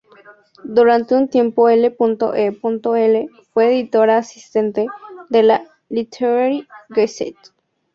[0.63, 1.95] Durante un tiempo L.
[2.33, 2.49] E.
[2.95, 3.29] L.
[3.53, 4.87] fue editora asistente
[5.29, 7.37] de la "Literary Gazette".